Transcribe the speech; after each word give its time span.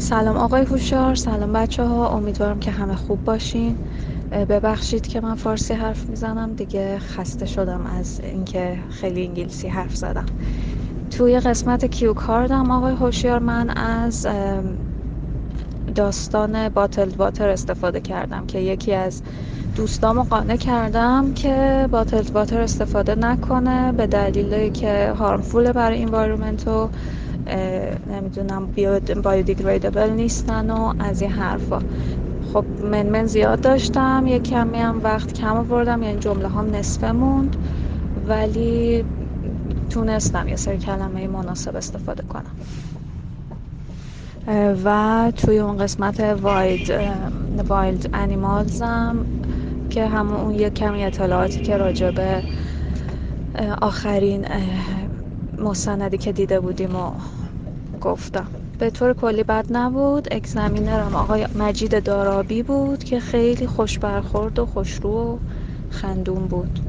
سلام 0.00 0.36
آقای 0.36 0.62
هوشار 0.64 1.14
سلام 1.14 1.52
بچه 1.52 1.84
ها 1.84 2.08
امیدوارم 2.08 2.60
که 2.60 2.70
همه 2.70 2.96
خوب 2.96 3.24
باشین. 3.24 3.78
ببخشید 4.32 5.06
که 5.06 5.20
من 5.20 5.34
فارسی 5.34 5.74
حرف 5.74 6.08
می‌زنم. 6.08 6.54
دیگه 6.54 6.98
خسته 6.98 7.46
شدم 7.46 7.86
از 7.86 8.20
اینکه 8.20 8.86
خیلی 8.90 9.24
انگلیسی 9.24 9.68
حرف 9.68 9.96
زدم. 9.96 10.26
توی 11.10 11.40
قسمت 11.40 11.84
کیو 11.84 12.14
کاردم 12.14 12.70
آقای 12.70 12.94
هوشیار 12.94 13.38
من 13.38 13.70
از 13.70 14.26
داستان 15.96 16.68
باتلد 16.68 17.16
واتر 17.20 17.48
استفاده 17.48 18.00
کردم 18.00 18.46
که 18.46 18.58
یکی 18.58 18.94
از 18.94 19.22
دوستامو 19.76 20.24
قانع 20.24 20.56
کردم 20.56 21.34
که 21.34 21.88
باتلد 21.92 22.30
واتر 22.34 22.60
استفاده 22.60 23.14
نکنه 23.14 23.92
به 23.92 24.06
دلیلی 24.06 24.70
که 24.70 25.14
هارمفول 25.18 25.72
برای 25.72 26.02
انوایرمنت 26.02 26.68
و 26.68 26.90
نمی‌دونم 28.06 28.72
بایودیگریدبل 29.22 30.10
نیستن 30.10 30.70
و 30.70 30.92
از 30.98 31.20
این 31.20 31.30
حرفا. 31.30 31.78
خب 32.40 32.66
من 32.82 33.06
من 33.06 33.26
زیاد 33.26 33.60
داشتم 33.60 34.24
یه 34.26 34.40
کمی 34.40 34.78
هم 34.78 35.00
وقت 35.02 35.32
کم 35.32 35.56
آوردم 35.56 36.02
یعنی 36.02 36.18
جمله 36.18 36.48
هم 36.48 36.74
نصفه 36.74 37.12
موند. 37.12 37.56
ولی 38.16 39.04
تونستم 39.90 40.48
یه 40.48 40.56
سری 40.56 40.78
کلمه 40.78 41.28
مناسب 41.28 41.76
استفاده 41.76 42.22
کنم. 42.22 42.56
و 44.84 45.32
توی 45.36 45.58
اون 45.58 45.78
قسمت 45.78 46.20
واید 46.20 46.90
وایلد 47.68 48.10
انیمالزم 48.12 49.26
که 49.90 50.06
همون 50.08 50.36
اون 50.40 50.54
یه 50.54 50.70
کمی 50.70 51.04
اطلاعاتی 51.04 51.60
که 51.60 51.76
راجع 51.76 52.10
به 52.10 52.44
آخرین 53.82 54.46
مستندی 55.58 56.18
که 56.18 56.32
دیده 56.32 56.60
بودیم 56.60 56.96
و 56.96 57.10
گفتم. 58.00 58.46
به 58.78 58.90
طور 58.90 59.12
کلی 59.12 59.42
بد 59.42 59.66
نبود. 59.70 60.28
اگزمینرم 60.34 61.16
آقای 61.16 61.46
مجید 61.54 62.02
دارابی 62.04 62.62
بود 62.62 63.04
که 63.04 63.20
خیلی 63.20 63.66
خوش 63.66 63.98
برخورد 63.98 64.58
و 64.58 64.66
خوشرو 64.66 65.10
و 65.10 65.38
خندون 65.90 66.46
بود. 66.46 66.80